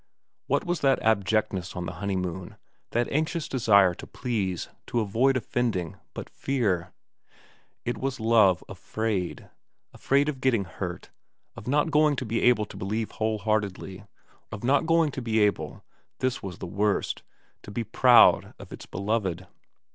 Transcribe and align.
What 0.47 0.65
was 0.65 0.79
that 0.79 0.99
abjectness 1.03 1.75
on 1.75 1.85
the 1.85 1.91
honeymoon, 2.01 2.57
that 2.89 3.07
anxious 3.11 3.47
desire 3.47 3.93
to 3.93 4.07
please, 4.07 4.67
to 4.87 4.99
avoid 4.99 5.37
offending, 5.37 5.95
but 6.15 6.27
fear? 6.27 6.91
It 7.85 7.99
was 7.99 8.19
love 8.19 8.63
afraid; 8.67 9.51
afraid 9.93 10.27
of 10.27 10.41
getting 10.41 10.63
hurt, 10.63 11.11
of 11.55 11.67
not 11.67 11.91
going 11.91 12.15
to 12.15 12.25
be 12.25 12.41
able 12.41 12.65
to 12.65 12.77
believe 12.77 13.11
whole 13.11 13.37
heartedly, 13.37 14.05
of 14.51 14.63
not 14.63 14.87
going 14.87 15.11
to 15.11 15.21
be 15.21 15.37
able 15.41 15.83
this 16.17 16.41
was 16.41 16.57
the 16.57 16.65
worst 16.65 17.21
to 17.61 17.69
be 17.69 17.83
proud 17.83 18.55
of 18.57 18.73
its 18.73 18.87
beloved. 18.87 19.45